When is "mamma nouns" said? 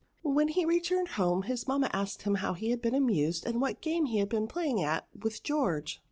1.67-2.17